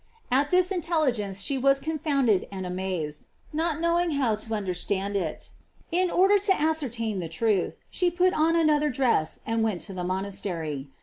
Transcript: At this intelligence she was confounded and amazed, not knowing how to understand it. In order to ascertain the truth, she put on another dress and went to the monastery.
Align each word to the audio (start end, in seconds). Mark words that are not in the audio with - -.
At 0.31 0.49
this 0.49 0.71
intelligence 0.71 1.41
she 1.41 1.59
was 1.59 1.79
confounded 1.79 2.47
and 2.51 2.65
amazed, 2.65 3.27
not 3.53 3.79
knowing 3.79 4.09
how 4.13 4.33
to 4.35 4.55
understand 4.55 5.15
it. 5.15 5.51
In 5.91 6.09
order 6.09 6.39
to 6.39 6.59
ascertain 6.59 7.19
the 7.19 7.29
truth, 7.29 7.77
she 7.91 8.09
put 8.09 8.33
on 8.33 8.55
another 8.55 8.89
dress 8.89 9.41
and 9.45 9.61
went 9.61 9.81
to 9.81 9.93
the 9.93 10.03
monastery. 10.03 10.87